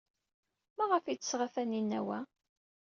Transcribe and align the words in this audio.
Maɣef 0.77 1.05
ay 1.05 1.15
d-tesɣa 1.17 1.47
Taninna 1.53 1.99
wa? 2.05 2.19